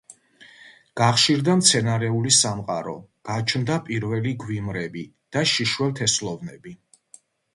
[0.99, 2.95] გახშირდა მცენარეული სამყარო,
[3.29, 5.05] გაჩნდა პირველი გვიმრები
[5.37, 6.75] და შიშველთესლოვნები.